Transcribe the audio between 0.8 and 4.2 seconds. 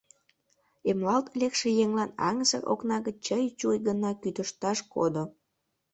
Эмлалт лекше еҥлан аҥысыр окна гыч чый-чуй гына